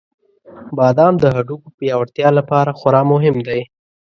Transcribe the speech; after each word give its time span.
•بادام 0.77 1.13
د 1.19 1.25
هډوکو 1.35 1.67
پیاوړتیا 1.77 2.29
لپاره 2.39 2.71
خورا 2.79 3.01
مهم 3.11 3.35
دی. 3.47 3.61